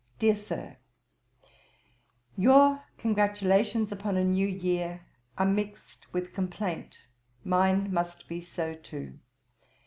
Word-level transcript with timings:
'DEAR 0.17 0.35
SIR, 0.35 0.77
'Your 2.35 2.85
congratulations 2.97 3.91
upon 3.91 4.17
a 4.17 4.23
new 4.23 4.47
year 4.47 5.05
are 5.37 5.45
mixed 5.45 6.11
with 6.11 6.33
complaint: 6.33 7.05
mine 7.43 7.93
must 7.93 8.27
be 8.27 8.41
so 8.41 8.73
too. 8.73 9.19